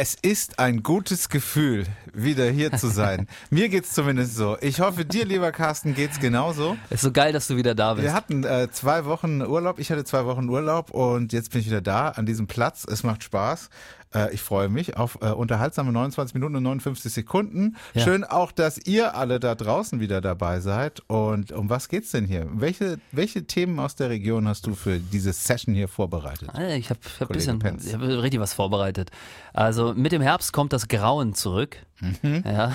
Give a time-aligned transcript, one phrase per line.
[0.00, 3.26] Es ist ein gutes Gefühl, wieder hier zu sein.
[3.50, 4.56] Mir geht's zumindest so.
[4.60, 6.76] Ich hoffe, dir, lieber Carsten, geht's genauso.
[6.88, 8.04] Ist so geil, dass du wieder da bist.
[8.04, 9.80] Wir hatten äh, zwei Wochen Urlaub.
[9.80, 12.86] Ich hatte zwei Wochen Urlaub und jetzt bin ich wieder da an diesem Platz.
[12.88, 13.70] Es macht Spaß.
[14.14, 17.76] Äh, ich freue mich auf äh, unterhaltsame 29 Minuten und 59 Sekunden.
[17.94, 18.02] Ja.
[18.02, 21.02] Schön auch, dass ihr alle da draußen wieder dabei seid.
[21.08, 22.46] Und um was geht's denn hier?
[22.52, 26.48] Welche, welche Themen aus der Region hast du für diese Session hier vorbereitet?
[26.52, 29.10] Ah, Ich habe hab ein bisschen, ich hab richtig was vorbereitet.
[29.52, 31.76] Also mit dem Herbst kommt das Grauen zurück.
[32.00, 32.44] Mhm.
[32.44, 32.72] Ja.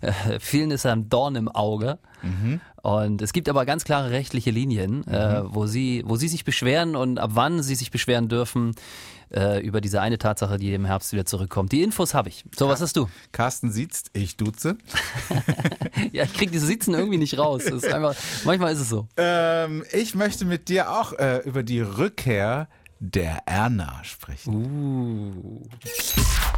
[0.00, 1.98] Äh, Vielen ist ein Dorn im Auge.
[2.22, 2.60] Mhm.
[2.82, 6.96] Und es gibt aber ganz klare rechtliche Linien, äh, wo sie, wo sie sich beschweren
[6.96, 8.74] und ab wann sie sich beschweren dürfen
[9.34, 11.72] äh, über diese eine Tatsache, die im Herbst wieder zurückkommt.
[11.72, 12.44] Die Infos habe ich.
[12.56, 13.08] So, was hast du?
[13.32, 14.76] Carsten sieht's, ich duze.
[16.12, 17.64] Ja, ich krieg diese Sitzen irgendwie nicht raus.
[17.64, 19.06] Ist einfach, manchmal ist es so.
[19.16, 22.68] Ähm, ich möchte mit dir auch äh, über die Rückkehr
[23.00, 24.54] der Erna sprechen.
[24.54, 25.68] Uh.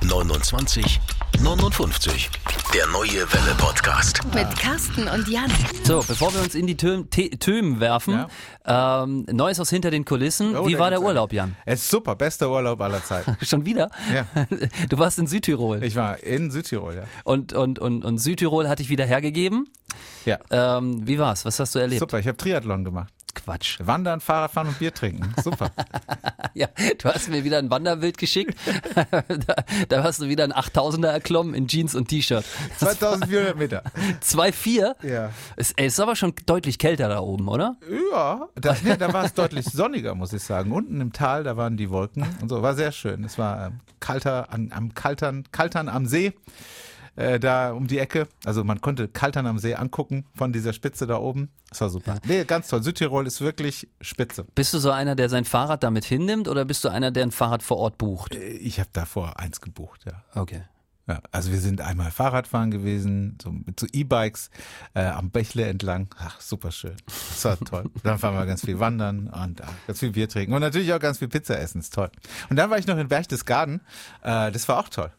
[0.03, 1.01] 29
[1.41, 2.31] 59.
[2.75, 4.21] Der neue Welle Podcast.
[4.35, 5.51] Mit Carsten und Jan.
[5.83, 8.27] So, bevor wir uns in die Te- Tömen werfen,
[8.65, 10.55] ähm, Neues aus hinter den Kulissen.
[10.57, 11.57] Oh, Wie war der Urlaub, Jan?
[11.65, 13.37] Es ist super, bester Urlaub aller Zeiten.
[13.45, 13.91] Schon wieder?
[14.15, 14.27] Ja.
[14.89, 15.83] Du warst in Südtirol.
[15.83, 17.03] Ich war in Südtirol, ja.
[17.25, 19.69] Und, und, und, und Südtirol hatte ich wieder hergegeben.
[20.25, 20.39] Ja.
[20.51, 21.45] Ähm, wie war's?
[21.45, 22.01] Was hast du erlebt?
[22.01, 23.13] Super, ich habe Triathlon gemacht.
[23.45, 23.79] Quatsch.
[23.81, 25.35] Wandern, Fahrradfahren und Bier trinken.
[25.43, 25.71] Super.
[26.55, 28.59] Ja, du hast mir wieder ein Wanderbild geschickt.
[29.47, 29.55] da,
[29.89, 32.45] da hast du wieder ein 8000er erklommen in Jeans und T-Shirt.
[32.77, 33.83] 2400 Meter.
[34.23, 35.07] 2,4?
[35.07, 35.31] Ja.
[35.57, 37.77] Es, ey, ist aber schon deutlich kälter da oben, oder?
[38.13, 40.73] Ja, da, nee, da war es deutlich sonniger, muss ich sagen.
[40.73, 42.61] Unten im Tal, da waren die Wolken und so.
[42.61, 43.25] War sehr schön.
[43.25, 46.35] Es war ähm, kalter an, am Kaltern, Kaltern am See.
[47.17, 48.27] Äh, da um die Ecke.
[48.45, 51.51] Also man konnte Kaltern am See angucken von dieser Spitze da oben.
[51.69, 52.19] Das war super.
[52.27, 52.83] Nee, ganz toll.
[52.83, 54.45] Südtirol ist wirklich spitze.
[54.55, 57.31] Bist du so einer, der sein Fahrrad damit hinnimmt oder bist du einer, der ein
[57.33, 58.35] Fahrrad vor Ort bucht?
[58.35, 60.25] Äh, Ich habe davor eins gebucht, ja.
[60.41, 60.63] Okay.
[61.09, 64.51] Ja, also wir sind einmal Fahrradfahren gewesen, so mit so E-Bikes
[64.95, 66.07] äh, am Bächle entlang.
[66.17, 66.95] Ach, super schön.
[67.07, 67.91] Das war toll.
[68.05, 71.01] Dann fahren wir ganz viel wandern und äh, ganz viel Bier trinken und natürlich auch
[71.01, 71.81] ganz viel Pizza essen.
[71.81, 72.09] Ist toll.
[72.51, 73.81] Und dann war ich noch in Berchtesgaden.
[74.23, 75.11] Äh, das war auch toll.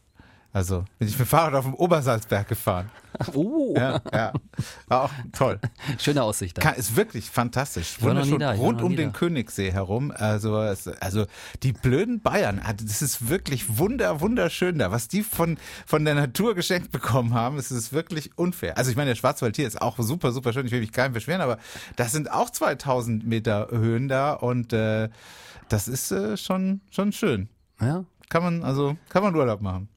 [0.54, 2.90] Also bin ich mit dem Fahrrad auf dem Obersalzberg gefahren.
[3.36, 4.34] Oh, Ja, ja.
[4.88, 5.60] War auch toll.
[6.00, 6.62] schöne Aussicht da.
[6.62, 8.02] Kann, ist wirklich fantastisch.
[8.02, 8.42] Wunderschön.
[8.42, 9.18] Rund um den da.
[9.20, 10.12] Königssee herum.
[10.16, 11.26] Also, also
[11.62, 14.92] die blöden Bayern, also das ist wirklich wunder, wunderschön da.
[14.92, 18.80] Was die von, von der Natur geschenkt bekommen haben, es ist wirklich unfair.
[18.80, 20.66] Also ich meine, der Schwarzwald hier ist auch super, super schön.
[20.66, 21.60] Ich will mich keinem beschweren, aber
[21.96, 25.10] das sind auch 2000 Meter Höhen da und äh,
[25.70, 27.48] das ist äh, schon, schon schön.
[27.80, 28.06] Ja.
[28.30, 29.88] Kann man, also, kann man Urlaub machen.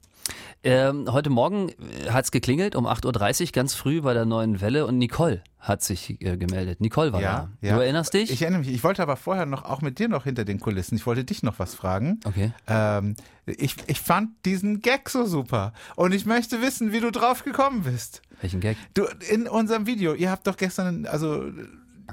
[0.63, 1.71] Ähm, heute Morgen
[2.09, 5.83] hat es geklingelt um 8.30 Uhr ganz früh bei der neuen Welle und Nicole hat
[5.83, 6.81] sich äh, gemeldet.
[6.81, 7.49] Nicole war da.
[7.61, 8.31] Du erinnerst dich?
[8.31, 8.69] Ich erinnere mich.
[8.69, 10.95] Ich wollte aber vorher noch auch mit dir noch hinter den Kulissen.
[10.95, 12.19] Ich wollte dich noch was fragen.
[12.25, 12.51] Okay.
[12.67, 13.15] Ähm,
[13.45, 15.73] ich, ich fand diesen Gag so super.
[15.95, 18.21] Und ich möchte wissen, wie du drauf gekommen bist.
[18.41, 18.77] Welchen Gag?
[18.93, 21.45] Du, in unserem Video, ihr habt doch gestern, also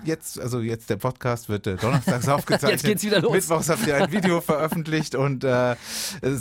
[0.05, 2.73] jetzt, also jetzt der Podcast wird äh, donnerstags aufgezeichnet.
[2.73, 3.33] Jetzt geht's wieder los.
[3.33, 5.77] Mittwochs habt ihr ein Video veröffentlicht und äh,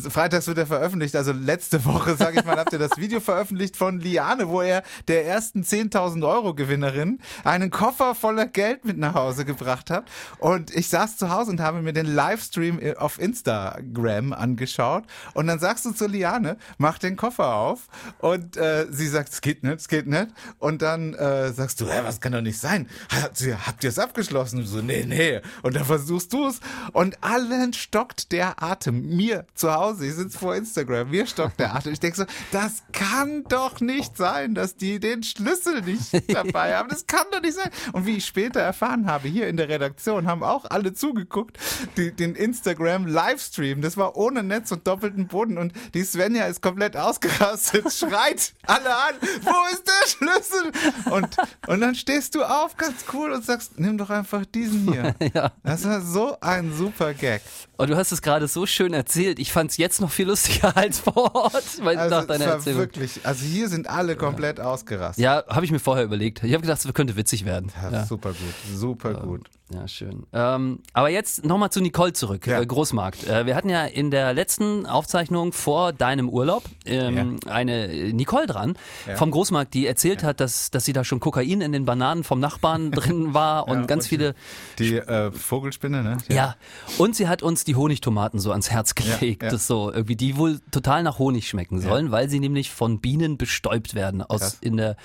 [0.09, 1.15] freitags wird er veröffentlicht.
[1.15, 4.83] Also letzte Woche, sage ich mal, habt ihr das Video veröffentlicht von Liane, wo er
[5.07, 10.05] der ersten 10.000 Euro Gewinnerin einen Koffer voller Geld mit nach Hause gebracht hat.
[10.39, 15.03] Und ich saß zu Hause und habe mir den Livestream auf Instagram angeschaut.
[15.33, 17.87] Und dann sagst du zu Liane, mach den Koffer auf.
[18.19, 20.27] Und äh, sie sagt, es geht nicht, es geht nicht.
[20.59, 22.87] Und dann äh, sagst du, hä, was kann doch nicht sein?
[23.09, 24.59] Habt ihr, habt ihr es abgeschlossen?
[24.59, 25.41] Und so, nee, nee.
[25.61, 26.59] Und dann versuchst du es.
[26.91, 29.15] Und allen stockt der Atem.
[29.15, 31.93] Mir zu Hause, ich sitze vor Instagram, mir stockt der Atem.
[31.93, 36.89] Ich denke so, das kann doch nicht sein, dass die den Schlüssel nicht dabei haben.
[36.89, 37.69] Das kann doch nicht sein.
[37.93, 41.57] Und wie ich später erfahren habe, hier in der Redaktion haben auch alle zugeguckt,
[41.97, 43.81] die, den Instagram-Livestream.
[43.81, 45.57] Das war ohne Netz und doppelten Boden.
[45.57, 50.71] Und die Svenja ist komplett ausgerastet, schreit alle an, wo ist der Schlüssel?
[51.11, 51.37] Und,
[51.67, 55.15] und dann stehst du auf, ganz cool, und sagst, nimm doch einfach diesen hier.
[55.33, 55.51] Ja.
[55.63, 57.41] Das war so ein super Gag.
[57.77, 59.39] Und du hast es gerade so schön erzählt.
[59.39, 61.63] Ich fand es jetzt noch viel lustiger als vor Ort.
[61.81, 62.79] Weil Also, nach es deiner Erzählung.
[62.79, 65.23] wirklich, also hier sind alle komplett ausgerastet.
[65.23, 66.43] Ja, habe ich mir vorher überlegt.
[66.43, 67.71] Ich habe gedacht, es könnte witzig werden.
[67.81, 69.49] Ja, Ja, Super gut, super gut.
[69.71, 70.25] Ja schön.
[70.33, 72.61] Ähm, aber jetzt nochmal zu Nicole zurück, Ja.
[72.61, 73.27] äh, Großmarkt.
[73.27, 78.45] Äh, wir hatten ja in der letzten Aufzeichnung vor deinem Urlaub ähm, eine äh, Nicole
[78.45, 78.75] dran
[79.07, 79.15] Ja.
[79.15, 82.39] vom Großmarkt, die erzählt hat, dass, dass sie da schon Kokain in den Bananen vom
[82.39, 84.35] Nachbarn drin war und Ja, ganz und viele
[84.79, 86.17] Die äh, Vogelspinne, ne?
[86.29, 86.55] Ja,
[86.97, 89.49] und sie hat uns die Honigtomaten so ans Herz gelegt, ja.
[89.49, 93.37] das so irgendwie, die wohl total nach Honig schmecken sollen, weil sie nämlich von Bienen
[93.37, 94.57] bestäubt werden aus Krass.
[94.61, 94.97] in der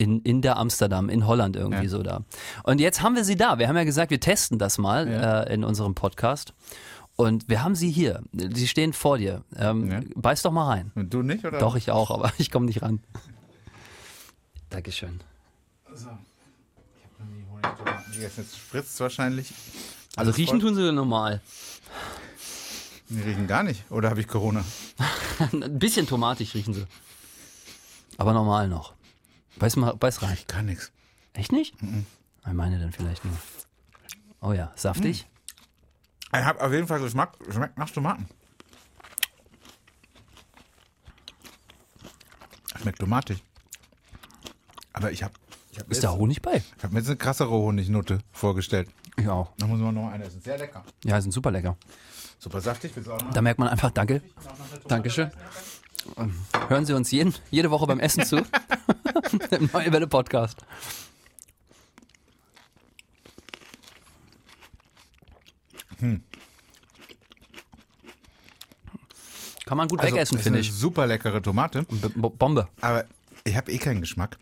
[0.00, 1.90] in, in der Amsterdam, in Holland irgendwie Ja.
[1.90, 2.22] so da.
[2.64, 3.58] Und jetzt haben wir sie da.
[3.58, 5.42] Wir haben ja gesagt, wir testen das mal Ja.
[5.42, 6.54] äh, in unserem Podcast.
[7.16, 8.22] Und wir haben sie hier.
[8.32, 9.44] Sie stehen vor dir.
[9.56, 10.00] Ähm, Ja.
[10.16, 10.90] Beiß doch mal rein.
[10.94, 11.58] Und du nicht, oder?
[11.58, 13.00] Doch, ich auch, aber ich komme nicht ran.
[14.70, 15.20] Dankeschön.
[15.92, 16.06] So.
[16.96, 18.40] Ich habe noch nie Honigtomaten gegessen.
[18.42, 19.52] Jetzt spritzt es wahrscheinlich.
[20.16, 20.70] Also riechen voll.
[20.70, 21.40] tun sie normal.
[23.10, 23.84] Die riechen gar nicht.
[23.90, 24.64] Oder habe ich Corona?
[25.52, 26.84] Ein bisschen tomatig riechen sie.
[28.16, 28.94] Aber normal noch.
[29.60, 30.32] Beiß mal, beiß rein.
[30.32, 30.90] Ich kann nichts.
[31.34, 31.74] Echt nicht?
[32.46, 33.36] Ich meine dann vielleicht nur.
[34.40, 35.28] Oh ja, saftig.
[36.32, 37.36] Ich habe auf jeden Fall Geschmack.
[37.50, 38.26] Schmeckt nach Tomaten.
[42.80, 43.42] Schmeckt tomatig.
[44.94, 45.34] Aber ich habe
[45.72, 46.62] ich hab Ist jetzt, da Honig bei?
[46.78, 48.88] ich hab mir jetzt eine krassere Honignote vorgestellt.
[49.18, 49.52] Ich auch.
[49.58, 50.40] Da muss man noch eine essen.
[50.40, 50.82] Sehr lecker.
[51.04, 51.76] Ja, sind super lecker.
[52.38, 52.92] Super saftig.
[52.94, 53.30] Willst du auch noch?
[53.32, 54.22] Da merkt man einfach, danke.
[54.88, 55.30] Dankeschön.
[56.16, 56.34] Ähm,
[56.68, 58.42] Hören Sie uns jeden, jede Woche beim Essen zu.
[59.50, 60.64] Im Neue Welle Podcast.
[69.66, 70.72] Kann man gut Also, wegessen, finde ich.
[70.72, 71.84] Super leckere Tomate.
[71.84, 72.68] B- Bombe.
[72.80, 73.04] Aber
[73.44, 74.38] ich habe eh keinen Geschmack.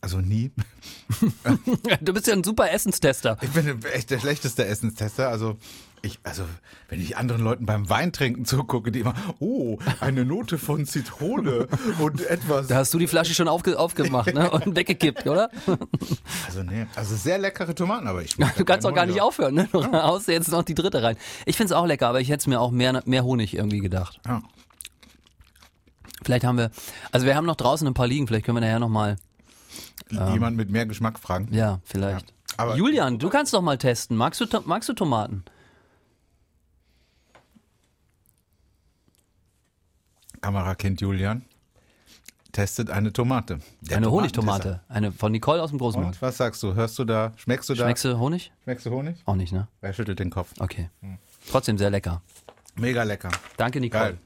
[0.00, 0.50] Also nie.
[2.00, 3.38] Du bist ja ein super Essenstester.
[3.40, 5.28] Ich bin echt der schlechteste Essenstester.
[5.28, 5.56] Also
[6.02, 6.44] ich, also
[6.88, 11.68] wenn ich anderen Leuten beim Weintrinken zugucke, die immer, oh, eine Note von Zitrone
[11.98, 12.68] und etwas.
[12.68, 14.50] Da hast du die Flasche schon aufge aufgemacht ne?
[14.52, 15.50] und weggekippt, oder?
[16.46, 18.36] Also nee, also sehr leckere Tomaten, aber ich.
[18.36, 19.68] Du kannst auch gar nicht aufhören, ne?
[19.70, 21.16] Du haust jetzt noch die dritte rein.
[21.44, 23.80] Ich finde es auch lecker, aber ich hätte es mir auch mehr, mehr Honig irgendwie
[23.80, 24.20] gedacht.
[24.26, 24.42] Ja.
[26.24, 26.70] Vielleicht haben wir,
[27.12, 29.16] also wir haben noch draußen ein paar liegen, vielleicht können wir nachher nochmal,
[30.10, 31.48] Jemand mit mehr Geschmack fragen.
[31.52, 32.30] ja, vielleicht.
[32.30, 34.16] Ja, aber- Julian, du kannst doch mal testen.
[34.16, 35.44] Magst du, magst du Tomaten?
[40.40, 41.44] Kamerakind Julian
[42.52, 43.58] testet eine Tomate.
[43.82, 44.10] Der Eine.
[44.10, 44.80] Honigtomate.
[44.88, 46.08] Eine von Nicole aus dem Großmarkt.
[46.14, 46.74] Und was sagst du?
[46.74, 47.32] Hörst du da?
[47.36, 47.84] Schmeckst du da?
[47.84, 48.52] Schmeckst du Honig?
[48.64, 49.16] Schmeckst du Honig?
[49.26, 49.68] Auch nicht, ne?
[49.82, 50.52] Er schüttelt den Kopf.
[50.58, 50.88] Okay.
[51.50, 52.22] Trotzdem sehr lecker.
[52.76, 53.30] Mega lecker.
[53.58, 54.02] Danke, Nicole.
[54.04, 54.18] Geil.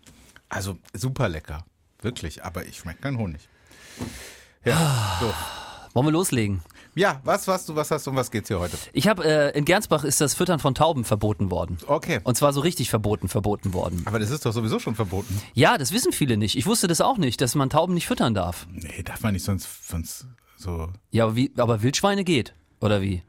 [0.48, 1.64] Also super lecker.
[2.02, 3.48] Wirklich, aber ich schmecke keinen Honig.
[4.64, 5.32] Ja, so.
[5.94, 6.60] Wollen wir loslegen?
[6.94, 8.76] Ja, was, was du, was hast du, um was geht's hier heute?
[8.92, 11.78] Ich habe, äh, in Gernsbach ist das Füttern von Tauben verboten worden.
[11.86, 12.20] Okay.
[12.24, 14.02] Und zwar so richtig verboten, verboten worden.
[14.04, 15.40] Aber das ist doch sowieso schon verboten.
[15.54, 16.56] Ja, das wissen viele nicht.
[16.56, 18.66] Ich wusste das auch nicht, dass man Tauben nicht füttern darf.
[18.70, 20.26] Nee, darf man nicht sonst, sonst
[20.58, 20.88] so.
[21.10, 22.54] Ja, aber, wie, aber Wildschweine geht.
[22.80, 23.22] Oder wie?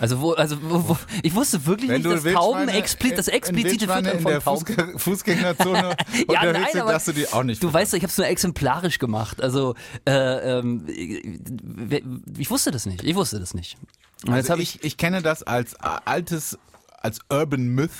[0.00, 4.08] Also wo, also wo, wo, ich wusste wirklich nicht, dass Tauben explizit, das explizite Wildschweine
[4.10, 4.66] Füttern von der Tauben.
[4.66, 5.96] Fußgä Fußgängerzone
[6.30, 7.62] Ja, nein, sind, aber darfst du die auch nicht.
[7.62, 9.42] Du weißt ich habe es nur exemplarisch gemacht.
[9.42, 9.74] Also
[10.06, 13.02] äh, ähm, ich wusste das nicht.
[13.02, 13.76] Ich wusste das nicht.
[14.26, 16.58] Und also ich, ich, ich kenne das als äh, altes,
[16.98, 17.90] als Urban Myth,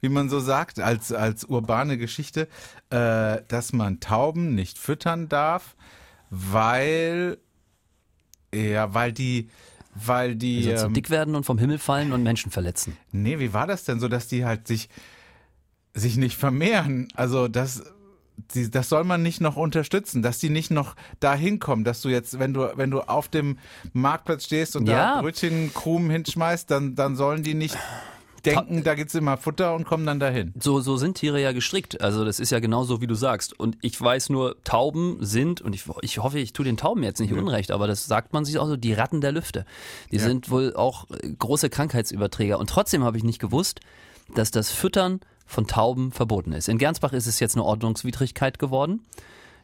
[0.00, 2.48] wie man so sagt, als, als urbane Geschichte,
[2.90, 5.76] äh, dass man Tauben nicht füttern darf,
[6.30, 7.38] weil,
[8.54, 9.50] ja, weil die,
[10.04, 12.96] weil die, die so ähm, dick werden und vom Himmel fallen und Menschen verletzen.
[13.12, 14.88] Nee, wie war das denn so, dass die halt sich,
[15.94, 17.08] sich nicht vermehren?
[17.14, 17.82] Also das,
[18.54, 22.08] die, das soll man nicht noch unterstützen, dass die nicht noch dahin kommen, dass du
[22.08, 23.58] jetzt, wenn du, wenn du auf dem
[23.92, 25.16] Marktplatz stehst und Ja.
[25.16, 27.76] da Brötchen, Krumen hinschmeißt, dann, dann sollen die nicht
[28.46, 30.52] denken, da gibt's immer Futter und kommen dann dahin.
[30.58, 32.00] So, so sind Tiere ja gestrickt.
[32.00, 33.58] Also das ist ja genauso, wie du sagst.
[33.58, 37.20] Und ich weiß nur, Tauben sind, und ich, ich hoffe, ich tue den Tauben jetzt
[37.20, 39.64] nicht unrecht, aber das sagt man sich auch so, die Ratten der Lüfte.
[40.10, 42.58] Die sind wohl auch äh, große Krankheitsüberträger.
[42.58, 43.80] Und trotzdem habe ich nicht gewusst,
[44.34, 46.68] dass das Füttern von Tauben verboten ist.
[46.68, 49.00] In Gernsbach ist es jetzt eine Ordnungswidrigkeit geworden.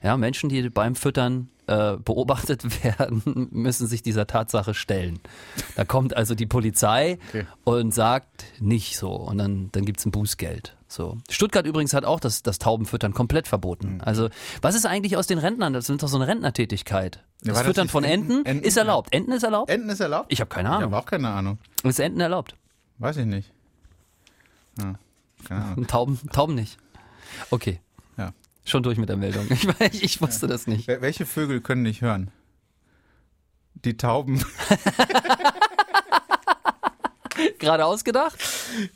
[0.02, 5.21] Ja, Menschen, die beim Füttern äh, beobachtet werden, müssen sich dieser Tatsache stellen.
[5.76, 7.47] Da kommt also die Polizei Okay.
[7.64, 9.12] und sagt nicht so.
[9.12, 10.76] Und dann, dann gibt's ein Bußgeld.
[10.88, 11.16] So.
[11.30, 14.00] Stuttgart übrigens hat auch das, das Taubenfüttern komplett verboten.
[14.02, 14.28] Also,
[14.61, 15.73] was ist eigentlich aus den Rentnern?
[15.73, 17.23] Das sind doch so eine Rentnertätigkeit.
[17.42, 18.32] Das das Füttern nicht von Enten?
[18.38, 18.64] Enten, Enten?
[18.64, 19.12] ist erlaubt.
[19.14, 19.71] Enten ist erlaubt?
[19.71, 20.26] Enten ist erlaubt?
[20.32, 20.92] Ich habe keine Ich Ahnung.
[20.92, 21.59] habe auch keine Ahnung.
[21.85, 22.56] Ist Enten erlaubt?
[22.99, 23.50] Weiß ich nicht.
[24.78, 24.94] Ja,
[25.49, 25.87] keine Ahnung.
[25.87, 26.76] Tauben, Tauben nicht.
[27.50, 27.80] Okay.
[28.64, 29.47] Schon durch mit der Meldung.
[29.50, 30.88] Ich, ich, ich wusste das nicht.
[30.88, 32.31] Wel- Welche Vögel können nicht hören?
[33.75, 34.45] Die Tauben.
[37.59, 38.38] Gerade ausgedacht?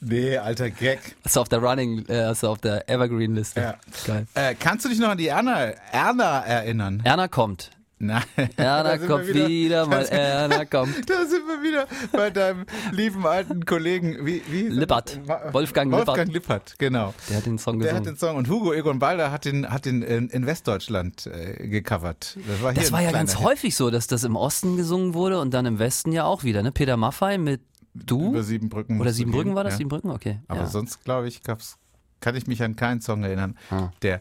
[0.00, 1.16] Nee, alter Gag.
[1.24, 3.60] Ist auf der Running, äh, ist auf der Evergreen-Liste.
[3.60, 3.74] Ja.
[4.06, 4.26] Geil.
[4.34, 7.00] Äh, kannst du dich noch an die Erna, Erna erinnern?
[7.04, 7.70] Erna kommt.
[7.98, 8.22] Nein.
[8.56, 10.94] Erna kommt wieder, mal Erna kommt.
[11.08, 14.72] Da sind wir wieder bei deinem lieben alten Kollegen, wie, wie er?
[14.72, 15.18] Lippert.
[15.26, 17.14] Wa- Wolfgang Wolfgang Lippert, genau.
[17.30, 18.16] Der hat den Song Der hat gesungen.
[18.16, 22.36] den Song und Hugo Egon Balder hat den, hat den in, in Westdeutschland äh, gecovert.
[22.46, 23.44] Das war, hier Das war ja ganz Hit.
[23.46, 26.62] häufig so, dass das im Osten gesungen wurde und dann im Westen ja auch wieder.
[26.62, 26.72] Ne?
[26.72, 27.62] Peter Maffay mit
[27.94, 28.28] Du?
[28.32, 29.00] Über Siebenbrücken.
[29.00, 29.72] Oder Siebenbrücken war das?
[29.72, 29.76] ja.
[29.78, 30.10] Siebenbrücken?
[30.10, 30.40] Okay.
[30.48, 30.66] Aber ja.
[30.66, 31.78] sonst, glaube ich, gab's,
[32.20, 33.90] kann ich mich an keinen Song erinnern, Ah.
[34.02, 34.20] der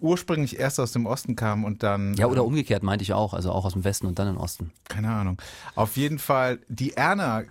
[0.00, 2.14] ursprünglich erst aus dem Osten kam und dann.
[2.14, 3.34] ja, oder ähm, umgekehrt meinte ich auch.
[3.34, 4.72] Also auch aus dem Westen und dann im Osten.
[4.88, 5.40] Keine Ahnung.
[5.74, 7.44] Auf jeden Fall, die Erna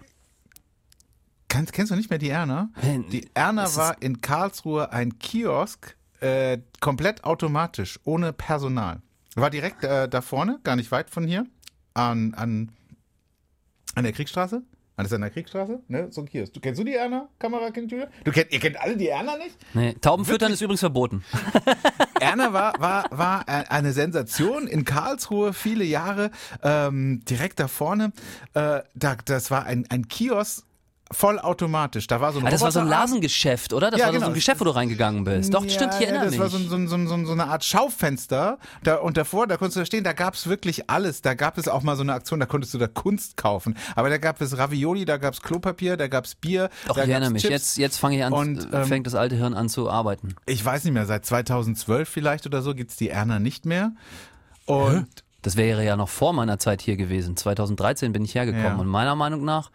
[1.56, 2.70] Kannst, kennst du nicht mehr die Erna?
[3.12, 9.02] Die Erna war in Karlsruhe ein Kiosk, äh, komplett automatisch, ohne Personal.
[9.36, 11.46] War direkt äh, da vorne, gar nicht weit von hier,
[11.94, 12.72] an, an,
[13.96, 14.64] an der Kriegstraße.
[14.98, 16.08] Das ist an der Kriegstraße, ne?
[16.12, 16.54] So ein Kiosk.
[16.54, 18.08] Du kennst du die Erna, Kamera kennt Julia?
[18.24, 19.58] Du kennt, ihr kennt alle die Erna nicht?
[19.74, 21.24] Nee, Taubenfüttern ist übrigens verboten.
[22.26, 26.32] Erna war, war, war eine Sensation in Karlsruhe, viele Jahre,
[26.64, 28.12] ähm, direkt da vorne.
[28.54, 30.66] Äh, da, das war ein, ein Kiosk
[31.12, 32.08] vollautomatisch.
[32.08, 32.88] Da war so ein Ah, das war so ein.
[32.88, 33.92] Lasengeschäft, oder?
[33.92, 34.32] Das Ja, war doch so genau.
[34.32, 35.54] ein Geschäft, wo du reingegangen bist.
[35.54, 36.40] Doch, Ja, stimmt, ich erinnere das mich.
[36.40, 38.58] war so, so, so, so, eine Art Schaufenster.
[38.84, 41.22] Da, und davor, da konntest du da stehen, da gab es wirklich alles.
[41.22, 43.76] Da gab es auch mal so eine Aktion, da konntest du da Kunst kaufen.
[43.96, 46.70] Aber da gab es Ravioli, da gab es Klopapier, da gab es Bier.
[46.88, 47.44] Doch, ich erinnere mich.
[47.44, 47.52] Chips.
[47.52, 50.36] Jetzt, jetzt fange ich an, Und, äh, ähm, fängt das alte Hirn an zu arbeiten.
[50.46, 53.92] Ich weiß nicht mehr, seit 2012 vielleicht oder so gibt's die Erna nicht mehr.
[54.66, 55.08] Und
[55.44, 57.38] Das wäre ja noch vor meiner Zeit hier gewesen.
[57.38, 58.66] 2013 bin ich hergekommen.
[58.66, 58.76] Ja.
[58.76, 59.70] Und meiner Meinung nach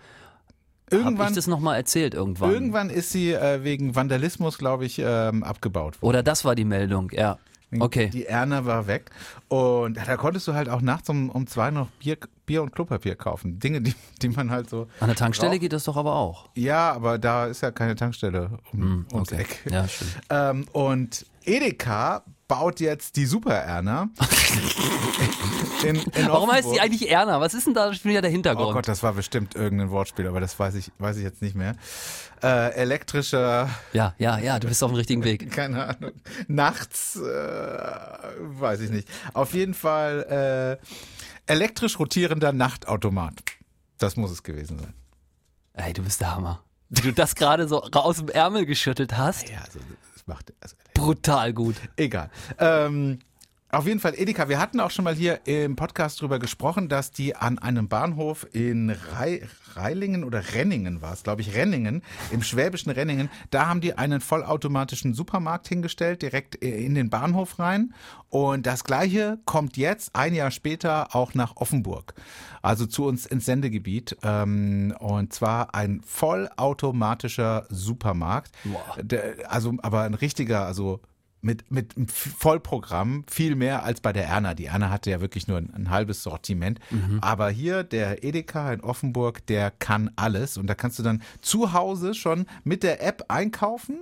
[0.90, 2.50] habe ich irgendwann, das nochmal erzählt irgendwann.
[2.52, 6.08] irgendwann ist sie äh, wegen Vandalismus, glaube ich, ähm, abgebaut worden.
[6.08, 7.38] Oder das war die Meldung, ja.
[7.78, 8.10] Okay.
[8.12, 9.10] Die Erna war weg.
[9.48, 13.14] Und da konntest du halt auch nachts um, um zwei noch Bier, Bier und Klopapier
[13.14, 13.60] kaufen.
[13.60, 14.88] Dinge, die, die man halt so.
[14.98, 15.60] An der Tankstelle braucht.
[15.60, 16.48] geht das doch aber auch.
[16.56, 19.42] Ja, aber da ist ja keine Tankstelle um, ums Okay.
[19.42, 19.62] Eck.
[19.70, 20.18] Ja, stimmt.
[20.30, 24.08] Ähm, und Edeka baut jetzt die Super Erna.
[25.84, 27.40] in, in Warum heißt die eigentlich Erna?
[27.40, 28.70] Was ist denn da schon wieder der Hintergrund?
[28.70, 31.54] Oh Gott, das war bestimmt irgendein Wortspiel, aber das weiß ich, weiß ich jetzt nicht
[31.54, 31.76] mehr.
[32.42, 35.48] Äh, elektrischer, Ja, ja, ja, du bist auf dem richtigen Weg.
[35.52, 36.10] keine Ahnung,
[36.48, 39.06] nachts, äh, weiß ich nicht.
[39.32, 40.80] Auf jeden Fall
[41.46, 43.34] äh, elektrisch rotierender Nachtautomat.
[43.98, 44.94] Das muss es gewesen sein.
[45.74, 46.64] Ey, du bist der Hammer.
[46.88, 49.48] Wie du das gerade so aus dem Ärmel geschüttelt hast.
[49.48, 49.78] Ja, also
[50.30, 51.76] macht also, Brutal gut.
[51.96, 52.30] Egal.
[52.58, 53.18] Ähm,
[53.72, 54.48] auf jeden Fall Edeka.
[54.48, 58.46] Wir hatten auch schon mal hier im Podcast drüber gesprochen, dass die an einem Bahnhof
[58.52, 59.42] in Rei
[59.76, 64.20] Reilingen oder Renningen war es, glaube ich, Renningen, im schwäbischen Renningen, da haben die einen
[64.20, 67.94] vollautomatischen Supermarkt hingestellt, direkt in den Bahnhof rein.
[68.28, 72.14] Und das gleiche kommt jetzt, ein Jahr später, auch nach Offenburg.
[72.62, 74.16] Also zu uns ins Sendegebiet.
[74.22, 78.52] Ähm, und zwar ein vollautomatischer Supermarkt.
[79.00, 81.00] Der, also, aber ein richtiger, also
[81.42, 84.54] mit, mit Vollprogramm, viel mehr als bei der Erna.
[84.54, 86.80] Die Erna hatte ja wirklich nur ein, ein halbes Sortiment.
[87.20, 90.56] Aber hier, der Edeka in Offenburg, der kann alles.
[90.58, 94.00] Und da kannst du dann zu Hause schon mit der App einkaufen.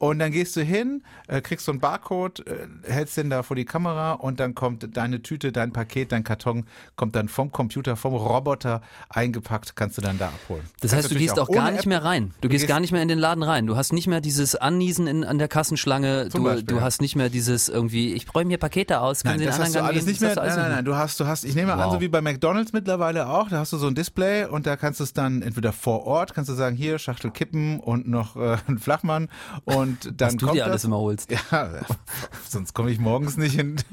[0.00, 3.54] Und dann gehst du hin, äh, kriegst so einen Barcode, äh, hältst den da vor
[3.54, 6.64] die Kamera und dann kommt deine Tüte, dein Paket, dein Karton,
[6.96, 8.80] kommt dann vom Computer, vom Roboter
[9.10, 10.62] eingepackt, kannst du dann da abholen.
[10.80, 12.32] Das heißt, du gehst auch gar nicht App- mehr rein.
[12.40, 13.66] Du, gehst gehst- gar nicht mehr in den Laden rein.
[13.66, 16.30] Du hast nicht mehr dieses Anniesen in, an der Kassenschlange.
[16.30, 19.44] Du, Beispiel, du hast nicht mehr dieses irgendwie, ich räume mir Pakete aus, Nein, Sie
[19.44, 20.04] den anderen du gehen?
[20.06, 20.30] nicht mehr.
[20.30, 20.84] Du Nein, alles nein, nein.
[20.86, 21.92] Du hast, du hast, ich nehme an, Wow.
[21.92, 25.00] so wie bei McDonalds mittlerweile auch, da hast du so ein Display und da kannst
[25.00, 28.56] du es dann entweder vor Ort, kannst du sagen, hier, Schachtel kippen und noch äh,
[28.66, 29.28] ein Flachmann
[29.64, 30.84] und dann Was du kommt dir alles das.
[30.84, 31.30] immer holst.
[31.30, 31.80] Ja,
[32.48, 33.76] sonst komme ich morgens nicht hin.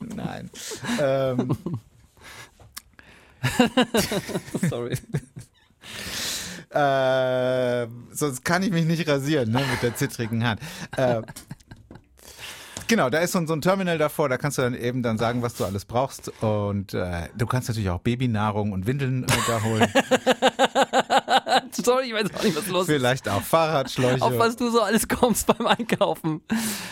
[0.00, 0.50] Nein.
[1.00, 1.56] Ähm,
[4.68, 4.96] Sorry.
[6.70, 10.60] Äh, sonst kann ich mich nicht rasieren, ne, mit der zittrigen Hand.
[10.96, 11.22] Äh,
[12.92, 15.16] genau, da ist so, ein- so ein Terminal davor, da kannst du dann eben dann
[15.18, 16.28] sagen, was du alles brauchst.
[16.42, 19.88] Und äh, du kannst natürlich auch Babynahrung und Windeln äh, da holen.
[21.72, 22.94] Sorry, ich weiß auch nicht, was los ist.
[22.94, 24.22] Vielleicht auch Fahrradschläuche.
[24.22, 26.42] Auf was du so alles kommst beim Einkaufen.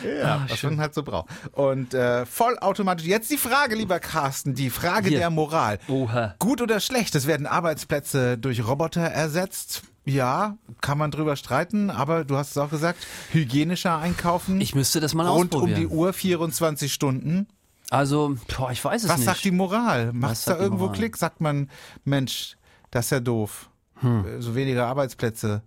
[0.04, 1.28] Ja, was man halt so braucht.
[1.52, 3.06] Und äh, vollautomatisch.
[3.06, 5.18] Jetzt die Frage, lieber Carsten, die Frage Hier.
[5.18, 5.78] der Moral.
[5.88, 6.34] Oha.
[6.38, 7.14] Gut oder schlecht?
[7.14, 9.82] Es werden Arbeitsplätze durch Roboter ersetzt.
[10.10, 12.98] Ja, kann man drüber streiten, aber du hast es auch gesagt,
[13.32, 14.60] hygienischer einkaufen.
[14.60, 15.80] Ich müsste das mal rund um ausprobieren.
[15.80, 17.46] die Uhr 24 Stunden.
[17.90, 19.26] Also, boah, ich weiß es Was nicht.
[19.26, 20.12] sagt die Moral?
[20.12, 20.96] Macht Was es da irgendwo Moral?
[20.96, 21.16] Klick?
[21.16, 21.68] Sagt man,
[22.04, 22.56] Mensch,
[22.90, 23.68] das ist ja doof.
[23.96, 24.24] Hm.
[24.26, 25.62] Äh, So weniger Arbeitsplätze.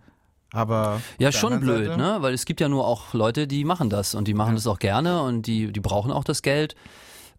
[0.51, 2.17] Aber Ja, schon blöd, Seite- ne?
[2.21, 4.79] Weil es gibt ja nur auch Leute, die machen das und die machen das auch
[4.79, 6.75] gerne und die, die brauchen auch das Geld.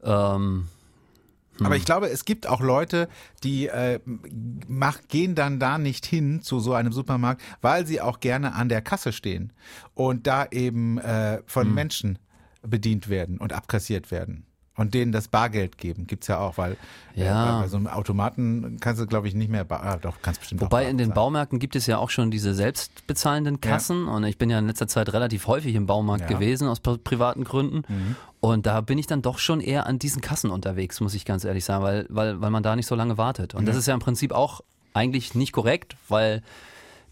[0.03, 0.69] Ähm,
[1.63, 3.09] Aber ich glaube, es gibt auch Leute,
[3.45, 4.01] die äh,
[4.67, 8.69] mach, gehen dann da nicht hin zu so einem Supermarkt, weil sie auch gerne an
[8.69, 9.53] der Kasse stehen
[9.95, 11.75] und da eben äh, von Hm.
[11.75, 12.19] Menschen
[12.63, 14.47] bedient werden und abkassiert werden.
[14.77, 16.77] Und denen das Bargeld geben, gibt's ja auch, weil
[17.15, 17.59] Ja.
[17.61, 20.61] äh, bei so einem Automaten kannst du, glaube ich, nicht mehr, ah, doch, kannst bestimmt
[20.63, 21.15] Wobei in den bezahlen.
[21.15, 24.89] Baumärkten gibt es ja auch schon diese selbstbezahlenden Kassen und ich bin ja in letzter
[24.89, 26.37] Zeit relativ häufig im Baumarkt Ja.
[26.37, 26.41] Mhm.
[26.41, 30.21] gewesen aus pri- privaten Gründen und da bin ich dann doch schon eher an diesen
[30.21, 33.17] Kassen unterwegs, muss ich ganz ehrlich sagen, weil, weil, weil man da nicht so lange
[33.17, 33.55] wartet.
[33.55, 34.61] Und das ist ja im Prinzip auch
[34.93, 36.43] eigentlich nicht korrekt, weil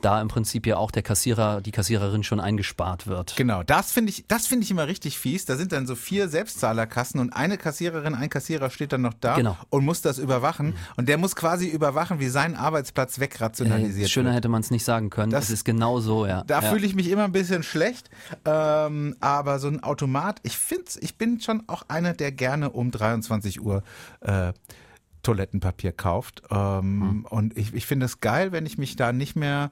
[0.04, 3.34] da im Prinzip ja auch der Kassierer, die Kassiererin schon eingespart wird.
[3.36, 5.44] Genau, das finde ich, das finde ich immer richtig fies.
[5.44, 9.36] Da sind dann so vier Selbstzahlerkassen und eine Kassiererin, ein Kassierer steht dann noch da
[9.36, 9.56] Genau.
[9.70, 10.74] und muss das überwachen.
[10.96, 14.36] Und der muss quasi überwachen, wie sein Arbeitsplatz wegrationalisiert Äh, schöner wird.
[14.36, 15.30] hätte man es nicht sagen können.
[15.30, 16.44] Das- Das ist genau so, ja.
[16.46, 16.70] Da ja.
[16.70, 18.10] fühle ich mich immer ein bisschen schlecht.
[18.44, 22.90] Ähm, aber so ein Automat, ich finde, ich bin schon auch einer, der gerne um
[22.90, 23.82] 23 Uhr
[24.20, 24.52] äh,
[25.22, 26.42] Toilettenpapier kauft.
[26.50, 29.70] Ähm, Und ich, ich finde es geil, wenn ich mich da nicht mehr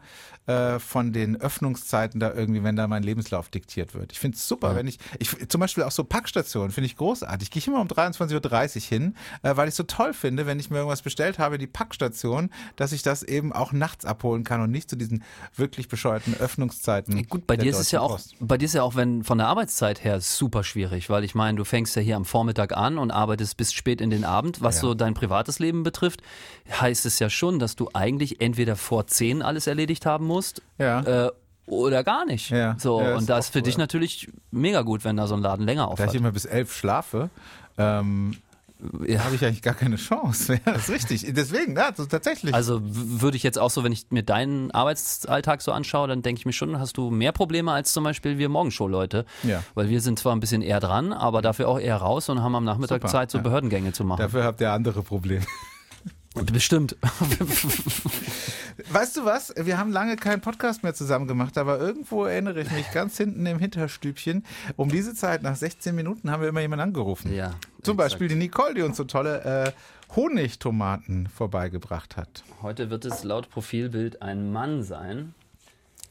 [0.51, 4.11] äh, von den Öffnungszeiten da irgendwie, wenn da mein Lebenslauf diktiert wird.
[4.13, 7.51] Ich finde es super, wenn ich, ich, zum Beispiel auch so Packstationen finde ich großartig.
[7.51, 10.71] Gehe ich immer um 23.30 Uhr hin, äh, weil ich so toll finde, wenn ich
[10.71, 14.71] mir irgendwas bestellt habe, die Packstation, dass ich das eben auch nachts abholen kann und
[14.71, 15.23] nicht zu diesen
[15.55, 17.27] wirklich bescheuerten Öffnungszeiten.
[17.29, 18.35] Gut, bei dir ist es ja auch, Post.
[18.41, 21.59] bei dir ist ja auch, wenn von der Arbeitszeit her super schwierig, weil ich meine,
[21.59, 24.63] du fängst ja hier am Vormittag an und arbeitest bis spät in den Abend.
[24.63, 24.81] Was Ja.
[24.83, 26.23] so dein privates Leben betrifft,
[26.69, 30.40] heißt es ja schon, dass du eigentlich entweder vor zehn alles erledigt haben musst
[30.79, 31.27] Ja.
[31.27, 31.31] äh,
[31.67, 32.51] oder gar nicht.
[32.51, 32.77] Ja.
[32.79, 33.63] So Ja, und das ist für cool.
[33.63, 36.45] dich natürlich mega gut, wenn da so ein Laden länger auf Da ich immer bis
[36.45, 37.31] elf schlafe,
[37.79, 38.37] ähm,
[38.83, 40.55] habe ich eigentlich gar keine Chance.
[40.67, 41.33] Ja, das ist richtig.
[41.35, 42.55] Deswegen, ja, so tatsächlich.
[42.55, 46.41] Also würde ich jetzt auch so, wenn ich mir deinen Arbeitsalltag so anschaue, dann denke
[46.41, 49.25] ich mir schon, hast du mehr Probleme als zum Beispiel wir Morgenshow-Leute.
[49.43, 49.63] Ja.
[49.75, 52.55] Weil wir sind zwar ein bisschen eher dran, aber dafür auch eher raus und haben
[52.55, 53.43] am Nachmittag Super, Zeit, so ja.
[53.43, 54.21] Behördengänge zu machen.
[54.21, 55.45] Dafür habt ihr andere Probleme.
[56.53, 56.97] Bestimmt.
[58.91, 59.53] Weißt du was?
[59.57, 63.45] Wir haben lange keinen Podcast mehr zusammen gemacht, aber irgendwo erinnere ich mich ganz hinten
[63.47, 64.45] im Hinterstübchen.
[64.77, 67.33] Um diese Zeit, nach 16 Minuten, haben wir immer jemanden angerufen.
[67.35, 67.51] ja.
[67.83, 67.97] Zum exakt.
[67.97, 69.73] Beispiel die Nicole, die uns so tolle äh,
[70.15, 72.45] Honigtomaten vorbeigebracht hat.
[72.61, 75.35] Heute wird es laut Profilbild ein Mann sein.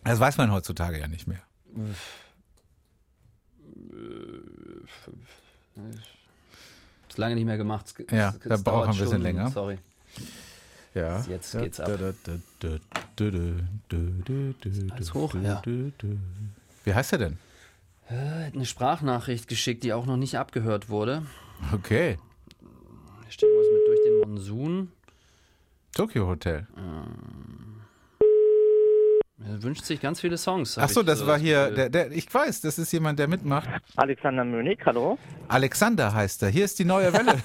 [0.03, 1.41] Das weiß man heutzutage ja nicht mehr.
[7.09, 7.93] Ist lange nicht mehr gemacht.
[7.97, 9.23] Es- Ja, da braucht dauert man ein bisschen Stunden.
[9.23, 9.49] länger.
[9.51, 9.77] Sorry.
[10.99, 11.21] Ja.
[11.27, 11.89] Jetzt geht's ab.
[14.91, 15.61] Alles hoch, ja.
[16.83, 17.37] Wie heißt er denn?
[18.07, 21.23] Er hat eine Sprachnachricht geschickt, die auch noch nicht abgehört wurde.
[21.73, 22.17] Okay.
[23.23, 24.91] Hier steht was mit durch den Monsun.
[25.93, 26.67] Tokyo Hotel.
[29.47, 30.75] Er wünscht sich ganz viele Songs.
[30.75, 33.29] hab Ach so, ich das war hier, der, der, ich weiß, das ist jemand, der
[33.29, 33.69] mitmacht.
[33.95, 35.17] Alexander Mönig, hallo.
[35.47, 36.49] Alexander heißt er.
[36.49, 37.35] Hier ist die neue Welle.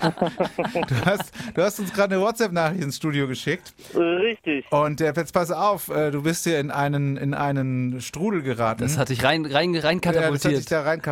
[0.88, 3.74] du, hast, du hast uns gerade eine WhatsApp-Nachricht ins Studio geschickt.
[3.94, 4.64] Richtig.
[4.70, 8.82] Und äh, jetzt pass auf, äh, du bist hier in einen, in einen Strudel geraten.
[8.82, 10.70] Das hat dich rein, rein, rein Ja, das hat dich katapultiert.
[10.70, 11.02] da rein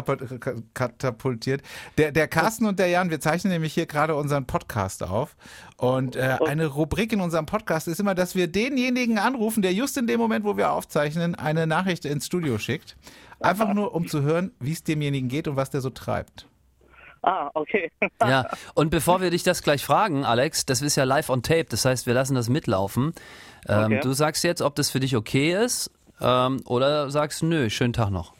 [0.73, 1.63] katapultiert.
[1.99, 5.35] Der, der Carsten und der Jan, wir zeichnen nämlich hier gerade unseren Podcast auf.
[5.83, 9.97] Und äh, eine Rubrik in unserem Podcast ist immer, dass wir denjenigen anrufen, der just
[9.97, 12.97] in dem Moment, wo wir aufzeichnen, eine Nachricht ins Studio schickt.
[13.41, 16.47] Einfach nur, um zu hören, wie es demjenigen geht und was der so treibt.
[17.23, 17.91] Ah, okay.
[18.23, 21.65] Ja, und bevor wir dich das gleich fragen, Alex, das ist ja live on tape,
[21.69, 23.13] das heißt, wir lassen das mitlaufen.
[23.69, 24.01] Ähm, Okay.
[24.05, 25.91] Du sagst jetzt, ob das für dich okay ist
[26.21, 28.35] ähm, oder sagst, nö, schönen Tag noch.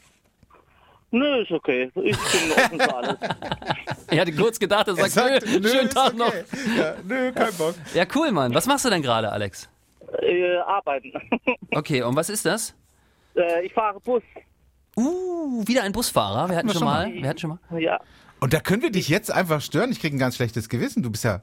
[1.13, 1.91] Nö, ist okay.
[1.95, 3.15] Ich bin offen für alles.
[4.09, 6.27] Ich hatte kurz gedacht, er sagt, nö, schönen ist Tag noch.
[6.27, 6.43] okay.
[6.75, 7.75] Ja, nö, kein Bock.
[7.93, 8.51] Ja, cool, Mann.
[8.55, 9.69] Was machst du denn gerade, Alex?
[10.21, 11.13] Äh, arbeiten.
[11.75, 12.73] Okay, und was ist das?
[13.35, 14.23] äh, ich fahre Bus.
[14.97, 16.49] Uh, wieder ein Busfahrer.
[16.49, 17.07] Wir hatten wir schon schon mal.
[17.09, 17.21] mal.
[17.21, 17.79] Wir hatten schon mal.
[17.79, 17.99] Ja.
[18.39, 19.91] Und da können wir dich jetzt einfach stören.
[19.91, 21.03] Ich kriege ein ganz schlechtes Gewissen.
[21.03, 21.41] Du bist ja.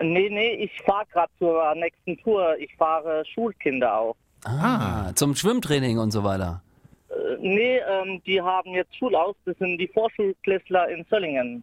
[0.00, 2.56] Nee, nee, ich fahre gerade zur nächsten Tour.
[2.58, 4.16] Ich fahre Schulkinder auch.
[4.44, 6.62] Ah, zum Schwimmtraining und so weiter.
[7.08, 9.36] Äh, nee, ähm, die haben jetzt Schulaus.
[9.44, 11.62] Das sind die Vorschulklässler in Söllingen.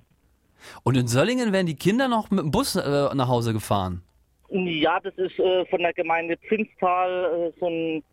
[0.84, 2.82] Und in Söllingen werden die Kinder noch mit dem Bus äh,
[3.14, 4.02] nach Hause gefahren.
[4.50, 8.04] Ja, das ist äh, von der Gemeinde Pfinstal äh, so ein,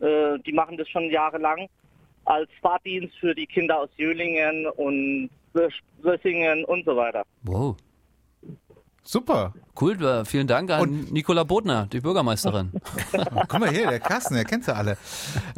[0.00, 1.68] äh, die machen das schon jahrelang
[2.24, 5.30] als Fahrdienst für die Kinder aus Jölingen und
[6.02, 7.24] Wössingen und so weiter.
[7.42, 7.76] Wow.
[9.02, 9.54] Super.
[9.80, 12.70] Cool, äh, vielen Dank an Und- Nicola Bodner, die Bürgermeisterin.
[13.48, 14.98] Guck mal hier, der Carsten, der kennt sie alle.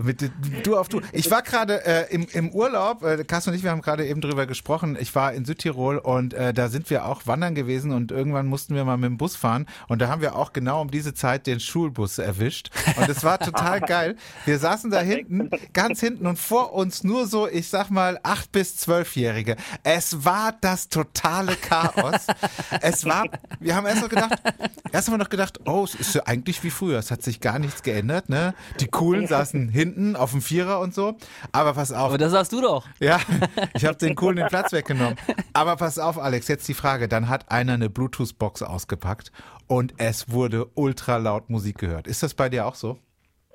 [0.01, 0.31] Mit
[0.63, 1.01] du auf du.
[1.11, 4.21] Ich war gerade äh, im, im Urlaub, äh, Carsten und ich, wir haben gerade eben
[4.21, 4.97] drüber gesprochen.
[4.99, 8.77] Ich war in Südtirol und äh, da sind wir auch wandern gewesen und irgendwann mussten
[8.77, 11.49] wir mal mit dem Bus fahren und da haben wir auch genau um diese Zeit
[11.49, 14.17] den Schulbus erwischt und es war total geil.
[14.45, 18.53] Wir saßen da hinten, ganz hinten und vor uns nur so, ich sag mal, acht
[18.53, 19.57] bis zwölfjährige.
[19.83, 22.27] Es war das totale Chaos.
[22.81, 23.25] Es war,
[23.61, 24.35] wir haben erst noch gedacht,
[24.93, 26.99] erst haben wir noch gedacht, oh, es ist ja eigentlich wie früher.
[26.99, 28.55] Es hat sich gar nichts geändert, ne?
[28.81, 31.17] Die Coolen saßen hinten auf dem Vierer und so.
[31.53, 32.09] Aber pass auf.
[32.09, 32.87] Aber das sagst du doch.
[33.01, 33.21] Ja,
[33.75, 35.17] ich habe den Coolen den Platz weggenommen.
[35.53, 37.09] Aber pass auf, Alex, jetzt die Frage.
[37.09, 39.33] Dann hat einer eine Bluetooth-Box ausgepackt
[39.67, 42.07] und es wurde ultra laut Musik gehört.
[42.07, 42.99] Ist das bei dir auch so?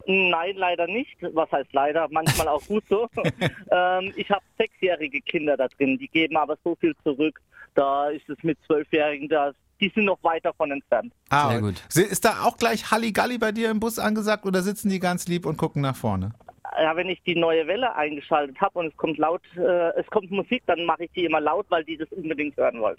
[0.07, 1.17] Nein, leider nicht.
[1.33, 2.07] Was heißt leider?
[2.09, 3.09] Manchmal auch gut so.
[3.71, 7.41] ähm, ich habe sechsjährige Kinder da drin, die geben aber so viel zurück.
[7.75, 11.13] Da ist es mit Zwölfjährigen, da die sind noch weit davon entfernt.
[11.29, 11.83] Ah, Sehr gut.
[11.93, 15.45] Ist da auch gleich Halligalli bei dir im Bus angesagt oder sitzen die ganz lieb
[15.45, 16.31] und gucken nach vorne?
[16.79, 20.31] Ja, wenn ich die neue Welle eingeschaltet habe und es kommt laut, äh, es kommt
[20.31, 22.97] Musik, dann mache ich die immer laut, weil die das unbedingt hören wollen.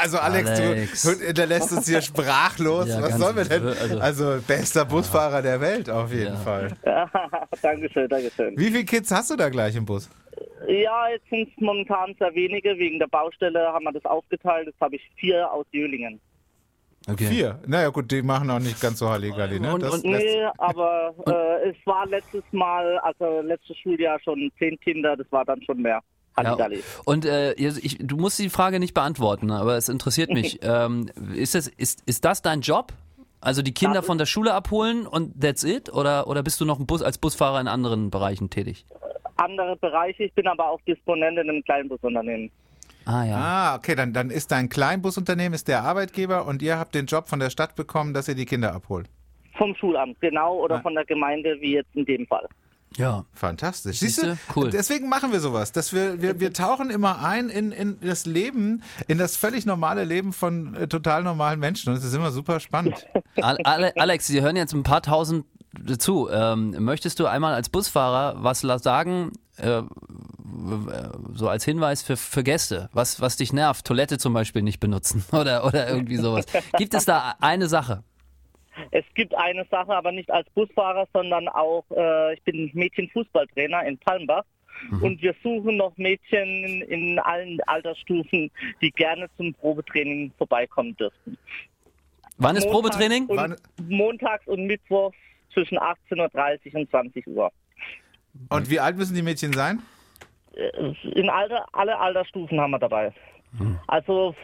[0.00, 1.02] Also Alex, Alex.
[1.02, 2.88] Du, der lässt uns hier sprachlos.
[2.88, 3.66] Ja, Was sollen wir denn?
[3.66, 6.36] also- Also bester Busfahrer der Welt auf jeden Ja.
[6.36, 6.68] Fall.
[7.62, 8.56] Dankeschön, Dankeschön.
[8.58, 10.08] Wie viele Kids hast du da gleich im Bus?
[10.68, 12.76] Ja, jetzt sind es momentan sehr wenige.
[12.78, 14.66] Wegen der Baustelle haben wir das aufgeteilt.
[14.68, 16.20] Jetzt habe ich vier aus Jölingen.
[17.08, 17.26] Okay.
[17.26, 17.58] Vier.
[17.66, 19.58] Naja gut, die machen auch nicht ganz so Halligalli.
[19.58, 19.74] Ne?
[19.74, 25.16] Und- und- Nee, aber äh, es war letztes Mal, also letztes Schuljahr schon zehn Kinder.
[25.16, 26.00] Das war dann schon mehr.
[26.36, 26.82] Ja, Halligalli.
[27.04, 30.60] und äh, ich, du musst die Frage nicht beantworten, aber es interessiert mich.
[30.62, 32.92] ähm, ist, es, ist, ist das dein Job?
[33.40, 35.92] Also die Kinder Das von der Schule abholen und that's it?
[35.92, 38.86] Oder, oder bist du noch ein Bus, als Busfahrer in anderen Bereichen tätig?
[39.36, 40.22] Andere Bereiche.
[40.24, 42.50] Ich bin aber auch Disponent in einem kleinen Busunternehmen.
[43.04, 43.36] Ah ja.
[43.36, 47.26] Ah, okay, dann, dann ist dein Kleinbusunternehmen ist der Arbeitgeber und ihr habt den Job
[47.28, 49.08] von der Stadt bekommen, dass ihr die Kinder abholt.
[49.58, 50.80] Vom Schulamt, genau, oder Ah.
[50.82, 52.46] von der Gemeinde, wie jetzt in dem Fall.
[52.96, 53.24] Ja.
[53.32, 53.98] Fantastisch.
[54.00, 54.38] Siehste?
[54.54, 54.70] Cool.
[54.70, 58.82] Deswegen machen wir sowas, dass wir, wir, wir tauchen immer ein in, in das Leben,
[59.08, 61.90] in das völlig normale Leben von äh, total normalen Menschen.
[61.92, 63.06] Und es ist immer super spannend.
[63.40, 65.44] Al- Ale Alex, Sie hören jetzt ein paar tausend
[65.98, 66.28] zu.
[66.30, 69.82] Ähm, möchtest du einmal als Busfahrer was sagen, äh,
[71.34, 73.86] so als Hinweis für, für Gäste, was, was dich nervt?
[73.86, 76.44] Toilette zum Beispiel nicht benutzen oder, oder irgendwie sowas.
[76.76, 78.04] Gibt es da eine Sache?
[78.90, 83.98] Es gibt eine Sache, aber nicht als Busfahrer, sondern auch, äh, ich bin Mädchenfußballtrainer in
[83.98, 84.44] Palmbach.
[85.02, 91.36] Und wir suchen noch Mädchen in allen Altersstufen, die gerne zum Probetraining vorbeikommen dürften.
[92.38, 93.26] Wann ist Montags Probetraining?
[93.26, 93.56] Und, Wann-
[93.88, 95.16] montags und mittwochs
[95.52, 97.52] zwischen 18.30 Uhr und 20 Uhr.
[98.48, 99.82] Und wie alt müssen die Mädchen sein?
[100.54, 103.12] Äh, In alle, alle Altersstufen haben wir dabei.
[103.86, 104.34] Also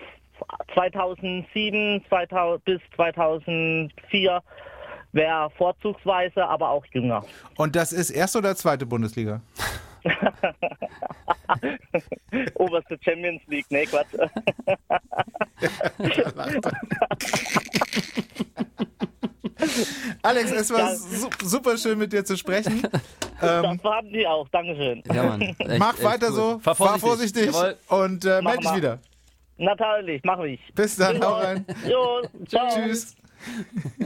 [0.75, 4.43] 2007 2000, bis 2004
[5.13, 7.25] wäre vorzugsweise, aber auch jünger.
[7.57, 9.41] Und das ist erste oder zweite Bundesliga?
[12.55, 14.07] Oberste Champions League, nee, Quatsch.
[20.23, 22.83] Alex, es war su super schön mit dir zu sprechen.
[23.43, 25.03] Ähm, Das haben die auch, Dankeschön.
[25.13, 25.41] Ja, Mann.
[25.43, 26.61] Echt, mach echt weiter cool.
[26.63, 27.47] so, Fahr vorsichtig.
[27.47, 27.77] Jawohl.
[27.89, 28.99] und äh, melde dich wieder.
[29.59, 30.61] Natürlich, mach ich.
[30.75, 31.65] Bis dann, hau rein.
[31.89, 32.69] Jo, ciao.
[32.69, 33.15] Tschüss.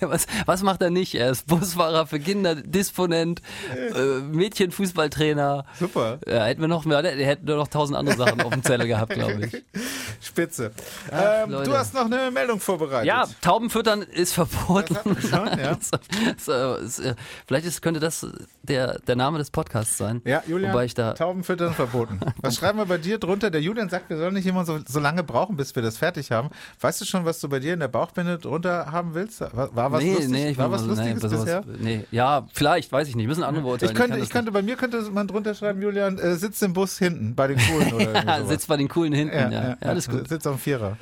[0.00, 1.16] Was, was macht er nicht?
[1.16, 3.42] Er ist Busfahrer für Kinder, Disponent,
[3.74, 5.64] äh, Mädchenfußballtrainer.
[5.74, 8.62] Super, Ja, hätten wir noch mehr, der hätte nur noch tausend andere Sachen auf dem
[8.62, 9.64] Zettel gehabt, glaube ich.
[10.38, 10.70] spitze.
[11.10, 13.06] Ach, ähm, du hast noch eine Meldung vorbereitet.
[13.06, 14.96] Ja, Taubenfüttern ist verboten.
[15.20, 15.76] schon, ja.
[16.38, 17.14] so, ist, äh,
[17.46, 18.26] vielleicht ist, könnte das
[18.62, 20.22] der, der Name des Podcasts sein.
[20.24, 22.20] Ja, Julian, Wobei ich da, Tauben füttern verboten.
[22.40, 23.50] Was schreiben wir bei dir drunter?
[23.50, 26.30] Der Julian sagt, wir sollen nicht immer so, so lange brauchen, bis wir das fertig
[26.30, 26.50] haben.
[26.80, 29.40] Weißt du schon, was du bei dir in der Bauchbinde drunter haben willst?
[29.40, 31.64] War, war was, lustig, war was Lustiges sowas- bisher?
[31.80, 33.26] Nee, ja, vielleicht, weiß ich nicht.
[33.26, 33.92] Müssen andere beurteilen.
[33.92, 36.72] Ich könnte, ich das könnte, bei mir könnte man drunter schreiben, Julian, äh, sitzt im
[36.72, 38.48] Bus hinten, bei den Coolen oder sowas.
[38.48, 39.68] Sitzt bei den coolen hinten, ja.
[39.70, 40.27] Ja, alles gut.
[40.28, 40.96] Sitzt am Vierer.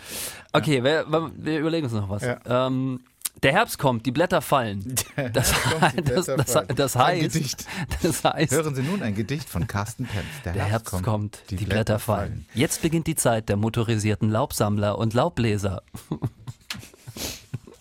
[0.53, 1.05] Okay, wir,
[1.37, 2.23] wir überlegen uns noch was.
[2.23, 2.39] Ja.
[2.67, 3.01] Ähm,
[3.43, 4.95] der Herbst kommt, die Blätter fallen.
[5.33, 6.69] Das, kommt, das, Blätter das, fallen.
[6.77, 7.67] das Ein heißt, Gedicht.
[8.03, 10.25] das heißt, Hören Sie nun ein Gedicht von Carsten Penz.
[10.45, 12.47] Der, der Herbst kommt, die, Blätter, fallen.
[12.55, 15.83] Jetzt beginnt die Zeit der motorisierten Laubsammler und Laubbläser.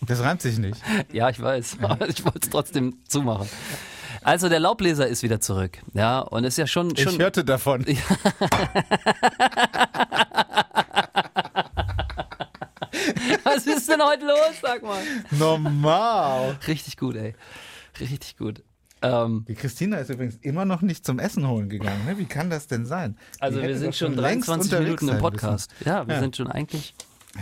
[0.08, 0.80] Das reimt sich nicht.
[1.12, 3.48] Ja, ich weiß, aber ich wollte es trotzdem zumachen.
[4.22, 7.84] Also der Laubbläser ist wieder zurück, ja, und ist ja schon schon Ich hörte davon.
[7.86, 7.96] Was
[13.88, 15.02] ist denn heute los, sag mal?
[15.30, 16.58] Normal.
[16.66, 17.34] Richtig gut, ey.
[18.00, 18.62] Richtig gut.
[19.02, 22.04] Ähm, Die Christina ist übrigens immer noch nicht zum Essen holen gegangen.
[22.06, 22.18] Ne?
[22.18, 23.16] Wie kann das denn sein?
[23.40, 25.70] also Die wir hätte sind schon längst 23 unterwegs Minuten im Podcast.
[25.84, 26.20] Ja, wir Ja.
[26.20, 26.94] sind schon eigentlich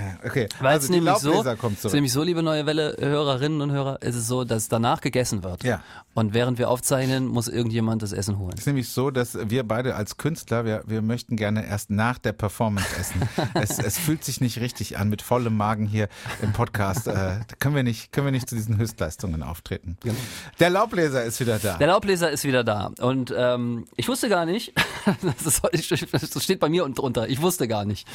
[0.24, 4.02] okay, Weil also es nämlich so, es nämlich so, liebe neue Welle Hörerinnen und Hörer,
[4.02, 5.64] ist es so, dass danach gegessen wird.
[5.64, 5.82] Ja.
[6.14, 8.52] Und während wir aufzeichnen, muss irgendjemand das Essen holen.
[8.54, 12.18] Es ist nämlich so, dass wir beide als Künstler, wir, wir möchten gerne erst nach
[12.18, 13.22] der Performance essen.
[13.54, 16.08] es, es fühlt sich nicht richtig an, mit vollem Magen hier
[16.40, 17.08] im Podcast.
[17.08, 19.96] Äh, können wir nicht, können wir nicht zu diesen Höchstleistungen auftreten.
[20.60, 21.78] Der Laubbläser ist wieder da.
[21.78, 22.92] Der Laubbläser ist wieder da.
[23.00, 24.72] Und ähm, ich wusste gar nicht,
[25.44, 28.06] das, ist, das steht bei mir drunter, ich wusste gar nicht,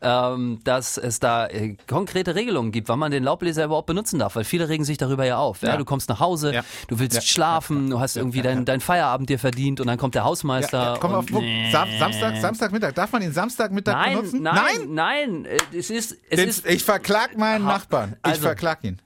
[0.00, 4.36] ähm, dass es da äh, konkrete Regelungen gibt, wann man den Laubbläser überhaupt benutzen darf.
[4.36, 5.62] Weil viele regen sich darüber ja auf.
[5.62, 5.76] Ja?
[5.76, 9.80] Du kommst nach Hause, du willst schlafen, du hast irgendwie dein, dein Feierabend dir verdient
[9.80, 10.98] und dann kommt der Hausmeister.
[11.00, 11.46] Komm auf Punkt.
[11.72, 12.94] Sam Samstag, Samstagmittag.
[12.94, 14.42] Darf man ihn Samstagmittag Nein, benutzen?
[14.42, 18.16] nein, nein, äh, es ist, es Den, ist ich verklag meinen Nachbarn.
[18.24, 18.98] Ich Also- verklag ihn.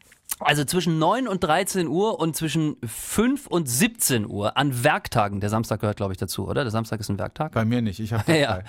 [0.45, 5.41] Also zwischen 9 und 13 Uhr und zwischen 5 und 17 Uhr an Werktagen.
[5.41, 6.63] Der Samstag gehört, glaube ich, dazu, oder?
[6.65, 7.53] Der Samstag ist ein Werktag.
[7.53, 8.01] Bei mir nicht.
[8.01, 8.61] Ich habe Ja,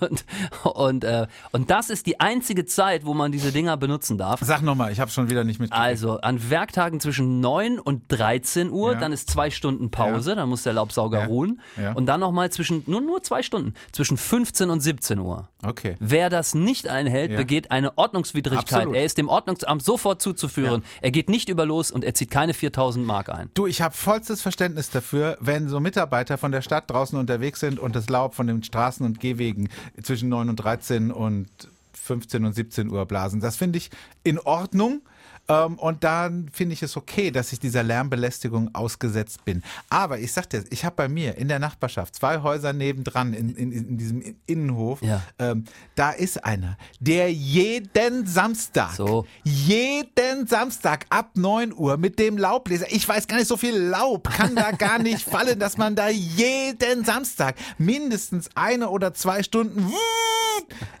[0.00, 0.24] und,
[0.64, 4.40] und, äh, und das ist die einzige Zeit, wo man diese Dinger benutzen darf.
[4.42, 5.84] Sag nochmal, ich habe schon wieder nicht mitgekriegt.
[5.86, 8.98] Also an Werktagen zwischen 9 und 13 Uhr, Ja.
[9.00, 11.26] dann ist zwei Stunden Pause, dann muss der Laubsauger Ja.
[11.26, 11.60] ruhen.
[11.80, 11.92] Ja.
[11.92, 15.48] Und dann nochmal zwischen, nur, nur zwei Stunden, zwischen 15 und 17 Uhr.
[15.64, 15.96] Okay.
[15.98, 17.36] Wer das nicht einhält, Ja.
[17.36, 18.72] begeht eine Ordnungswidrigkeit.
[18.72, 18.94] Absolut.
[18.96, 20.84] Er ist dem Ordnungsamt sofort zuzuführen.
[21.00, 23.48] Er geht nicht über los und er zieht keine 4000 Mark ein.
[23.54, 27.78] Du, ich habe vollstes Verständnis dafür, wenn so Mitarbeiter von der Stadt draußen unterwegs sind
[27.78, 29.70] und das Laub von den Straßen und Gehwegen
[30.02, 31.48] zwischen 9 und 13 und
[31.94, 33.40] 15 und 17 Uhr blasen.
[33.40, 33.88] Das finde ich
[34.24, 35.00] in Ordnung.
[35.48, 39.62] Ähm, und dann finde ich es okay, dass ich dieser Lärmbelästigung ausgesetzt bin.
[39.88, 43.54] Aber ich sag dir, ich habe bei mir in der Nachbarschaft zwei Häuser nebendran in,
[43.54, 45.02] in, in diesem Innenhof.
[45.02, 45.22] Ja.
[45.38, 49.26] Ähm, da ist einer, der jeden Samstag, So.
[49.44, 54.28] jeden Samstag ab 9 Uhr mit dem Laubbläser, ich weiß gar nicht, so viel Laub
[54.30, 59.92] kann da gar nicht fallen, dass man da jeden Samstag mindestens eine oder zwei Stunden.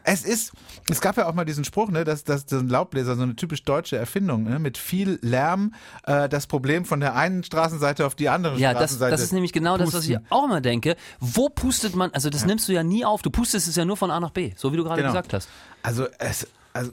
[0.04, 0.52] Es ist,
[0.88, 3.64] es gab ja auch mal diesen Spruch, ne, dass, dass ein Laubbläser so eine typisch
[3.64, 8.28] deutsche Erfindung, ne, mit viel Lärm äh, das Problem von der einen Straßenseite auf die
[8.28, 9.10] andere Ja, das, Straßenseite.
[9.12, 10.26] das ist nämlich genau das, was ich pusten.
[10.32, 10.96] auch immer denke.
[11.20, 13.96] Wo pustet man, also das nimmst du ja nie auf, du pustest es ja nur
[13.96, 15.12] von A nach B, so wie du gerade Genau.
[15.12, 15.48] gesagt hast.
[15.82, 16.46] Also es,
[16.76, 16.92] also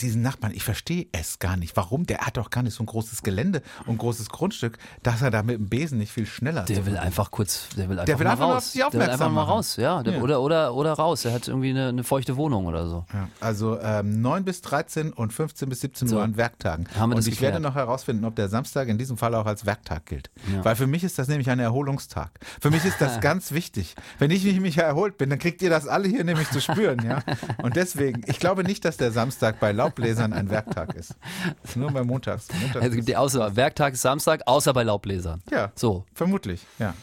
[0.00, 1.76] diesen Nachbarn, ich verstehe es gar nicht.
[1.76, 2.06] Warum?
[2.06, 5.30] Der hat doch gar nicht so ein großes Gelände und ein großes Grundstück, dass er
[5.30, 6.62] da mit dem Besen nicht viel schneller.
[6.64, 8.72] Der will einfach kurz, der will einfach will mal einfach raus.
[8.72, 10.02] der will einfach mal raus, ja.
[10.02, 10.20] Der, Ja.
[10.22, 11.24] Oder, oder, oder raus.
[11.26, 13.04] Er hat irgendwie eine, eine feuchte Wohnung oder so.
[13.12, 16.16] Ja, also ähm, 9 bis 13 und 15 bis 17 So.
[16.16, 16.86] Uhr an Werktagen.
[16.98, 17.52] Haben wir und das ich geklärt.
[17.54, 20.30] werde noch herausfinden, ob der Samstag in diesem Fall auch als Werktag gilt.
[20.62, 22.30] Weil für mich ist das nämlich ein Erholungstag.
[22.60, 23.96] Für mich ist das ganz wichtig.
[24.18, 27.04] Wenn ich nicht mich erholt bin, dann kriegt ihr das alle hier nämlich zu spüren.
[27.04, 27.22] Ja?
[27.62, 31.16] Und deswegen, ich glaube nicht, dass der Samstag bei Laubbläsern ein Werktag ist.
[31.64, 32.46] ist nur bei Montags.
[32.52, 33.56] Montags Also es gibt die Auswahl.
[33.56, 35.42] Werktag ist Samstag, außer bei Laubbläsern.
[35.50, 36.04] ja, So.
[36.14, 36.64] vermutlich.
[36.78, 36.94] Ja.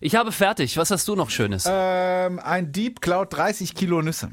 [0.00, 0.76] Ich habe fertig.
[0.76, 1.64] Was hast du noch Schönes?
[1.66, 4.30] Ähm, ein Dieb klaut 30 Kilo Nüsse.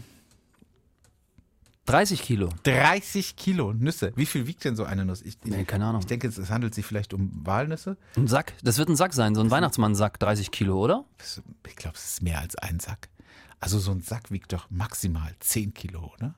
[1.86, 2.50] 30 Kilo.
[2.64, 4.12] 30 Kilo Nüsse.
[4.16, 5.22] Wie viel wiegt denn so eine Nuss?
[5.22, 6.02] Ich, Nee, keine Ahnung.
[6.02, 7.98] Ich denke, es handelt sich vielleicht um Walnüsse.
[8.18, 8.54] Ein Sack.
[8.64, 11.06] Das wird ein Sack sein, so ein Weihnachtsmann-Sack, 30 Kilo, oder?
[11.68, 13.10] Ich glaube, es ist mehr als ein Sack.
[13.60, 16.34] Also so ein Sack wiegt doch maximal 10 Kilo, ne?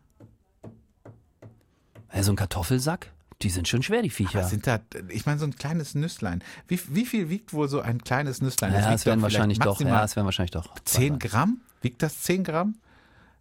[2.22, 3.12] So ein Kartoffelsack?
[3.42, 4.40] Die sind schon schwer, die Viecher.
[4.40, 6.44] Was sind da, ich meine, so ein kleines Nüsslein.
[6.68, 8.72] Wie, wie viel wiegt wohl so ein kleines Nüsslein?
[8.72, 9.80] ja, wiegt es werden wahrscheinlich doch.
[9.82, 10.74] Ja, es werden wahrscheinlich doch.
[10.86, 11.62] 10 Gramm?
[11.82, 12.76] Wiegt das 10 Gramm?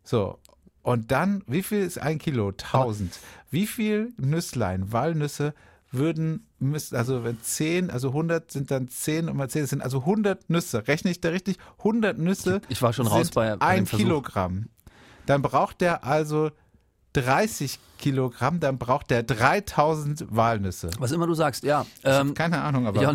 [0.02, 0.38] So.
[0.82, 2.48] Und dann, wie viel ist ein Kilo?
[2.48, 3.16] 1000.
[3.50, 5.54] Wie viel Nüsslein, Walnüsse
[5.92, 9.82] würden, müssen, also wenn 10, also 100 sind dann 10 und mal 10, das sind
[9.82, 10.88] also 100 Nüsse.
[10.88, 11.58] Rechne ich da richtig?
[11.78, 13.85] 100 Nüsse Ich war schon raus bei- bei ein.
[13.85, 14.68] Kilogramm.
[15.26, 16.50] Dann braucht der also
[17.12, 20.90] 30 Kilogramm, dann braucht der 3000 Walnüsse.
[20.98, 21.87] Was immer du sagst, ja.
[22.05, 23.14] Ähm, Keine Ahnung, aber.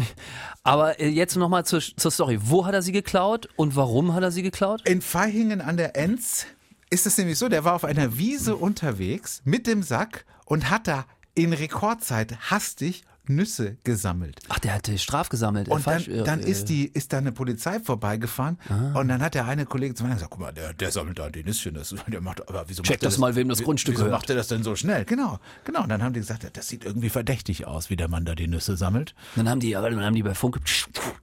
[0.64, 2.40] Aber äh, jetzt nochmal zur, zur Story.
[2.42, 4.88] Wo hat er sie geklaut und warum hat er sie geklaut?
[4.88, 6.46] In Vaihingen an der Enz
[6.90, 10.88] ist es nämlich so, der war auf einer Wiese unterwegs mit dem Sack und hat
[10.88, 11.06] da
[11.36, 14.40] in Rekordzeit hastig Nüsse gesammelt.
[14.50, 15.68] Ach, der hatte Straf gesammelt.
[15.68, 18.58] äh, Und dann, äh, dann äh, ist die, ist da eine Polizei vorbeigefahren
[18.94, 21.30] und dann hat der eine Kollege zu mir gesagt, guck mal, der, der sammelt da
[21.30, 23.96] die Nüsschen, das, der macht, aber wieso Check macht der das mal, wem das Grundstück
[23.96, 24.20] wieso gehört.
[24.22, 25.06] macht er das denn so schnell?
[25.06, 25.84] Genau, genau.
[25.84, 28.48] Und dann haben die gesagt, das sieht irgendwie verdächtig aus, wie der Mann da die
[28.48, 29.14] Nüsse sammelt.
[29.36, 30.60] Dann haben die, ja, dann haben die bei Funk.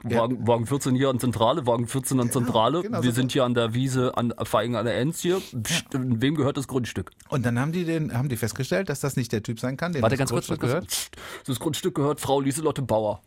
[0.03, 2.83] Wagen, Wagen 14 hier an Zentrale, Wagen 14 an Zentrale.
[2.83, 3.17] genau Wir so.
[3.17, 5.41] sind hier an der Wiese, an Feigen an der Enz hier.
[5.63, 7.11] Psst, Wem gehört das Grundstück?
[7.29, 9.93] Und dann haben die den, haben die festgestellt, dass das nicht der Typ sein kann,
[9.93, 10.47] dem Warte das ganz kurz.
[10.47, 10.87] Grundstück gehört.
[10.89, 13.21] Psst, Das Grundstück gehört Frau Lieselotte Bauer.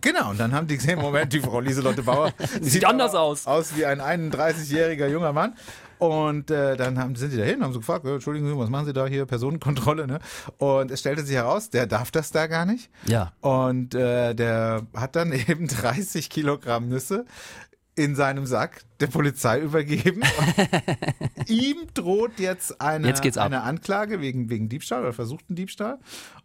[0.00, 3.46] Genau, und dann haben die gesehen, Moment, die Frau Lieselotte Bauer Sieht anders aus.
[3.46, 5.54] Aus wie ein 31-jähriger junger Mann.
[5.98, 8.70] Und äh, dann haben, sind die da hin, haben so gefragt, äh, Entschuldigen Sie, was
[8.70, 10.18] machen Sie da hier, Personenkontrolle, ne?
[10.56, 12.90] Und es stellte sich heraus, der darf das da gar nicht.
[13.04, 13.32] Ja.
[13.42, 17.26] Und äh, der hat dann eben 30 Kilogramm Nüsse
[17.96, 20.22] in seinem Sack der Polizei übergeben.
[21.46, 25.98] Ihm droht jetzt eine, Jetzt eine Anklage wegen, wegen Diebstahl oder versuchten Diebstahl.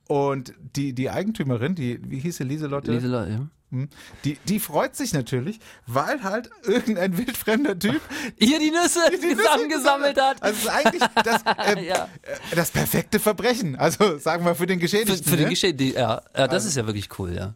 [0.08, 2.91] Und die, die Eigentümerin, die, wie hieß sie, Lieselotte?
[2.91, 3.48] Lieselotte, ja.
[3.72, 3.89] Hm.
[4.24, 8.00] Die, die freut sich natürlich, weil halt irgendein wildfremder Typ
[8.39, 10.41] Hier die Nüsse die zusammengesammelt hat.
[10.44, 11.41] Also es ist eigentlich das,
[11.78, 12.08] ähm, Ja.
[12.52, 13.76] äh, das perfekte Verbrechen.
[13.76, 15.24] Also sagen wir für den Für, Geschädigten.
[15.26, 15.50] für die ne?
[15.50, 17.56] Geschichte, die- ja, ja, das Also ist ja wirklich cool, ja.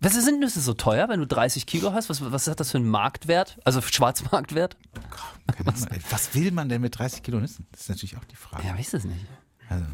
[0.00, 2.08] Was sind Nüsse so teuer, wenn du 30 Kilo hast?
[2.10, 3.58] Was, was hat das für einen Marktwert?
[3.64, 4.76] Also Schwarzmarktwert?
[6.10, 7.66] Was will man denn mit 30 Kilo Nüssen?
[7.72, 8.66] Das ist natürlich auch die Frage.
[8.66, 9.24] Ja, weiß es nicht.
[9.68, 9.84] Also,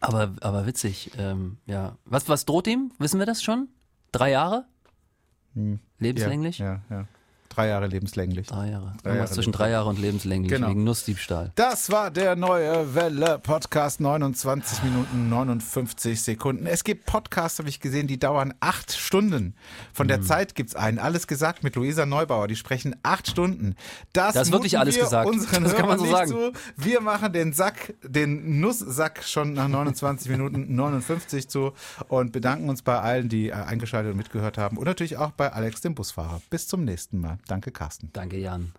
[0.00, 1.96] Aber, aber witzig, ähm, ja.
[2.04, 2.92] Was, was droht ihm?
[2.98, 3.68] Wissen wir das schon?
[4.12, 4.66] Drei Jahre?
[5.98, 6.58] Lebenslänglich?
[6.58, 6.66] Hm.
[6.66, 7.08] Ja, ja.
[7.56, 8.48] Drei Jahre lebenslänglich.
[8.48, 8.92] Drei Jahre.
[9.02, 10.68] Drei Jahre zwischen drei Jahre und lebenslänglich Genau.
[10.68, 11.52] wegen Nussdiebstahl.
[11.54, 16.66] Das war der neue Welle Podcast, 29 Minuten 59 Sekunden.
[16.66, 19.54] Es gibt Podcasts, habe ich gesehen, die dauern acht Stunden.
[19.94, 20.08] Von Mhm.
[20.08, 20.98] der Zeit gibt's einen.
[20.98, 22.46] Alles gesagt mit Luisa Neubauer.
[22.46, 23.74] Die sprechen acht Stunden.
[24.12, 25.26] Das, Da ist wirklich alles wir gesagt.
[25.26, 26.52] Unseren Das kann man so nicht Zu.
[26.76, 31.72] Wir machen den Sack, den Nusssack schon nach 29 Minuten 59 zu
[32.08, 35.50] und bedanken uns bei allen, die äh, eingeschaltet und mitgehört haben und natürlich auch bei
[35.50, 36.42] Alex, dem Busfahrer.
[36.50, 37.38] Bis zum nächsten Mal.
[37.46, 38.10] Danke, Carsten.
[38.12, 38.72] Danke, Jan.